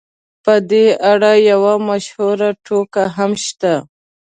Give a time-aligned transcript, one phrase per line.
[0.43, 3.73] په دې اړه یوه مشهوره ټوکه هم شته.